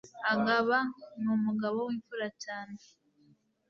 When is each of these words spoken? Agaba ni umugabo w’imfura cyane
Agaba 0.33 0.77
ni 1.19 1.27
umugabo 1.35 1.77
w’imfura 1.87 2.27
cyane 2.43 2.79